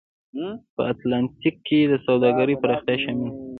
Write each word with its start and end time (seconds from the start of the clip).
په 0.75 0.81
اتلانتیک 0.91 1.55
کې 1.67 1.79
د 1.91 1.93
سوداګرۍ 2.05 2.55
پراختیا 2.61 2.95
شامل 3.03 3.27
و. 3.29 3.33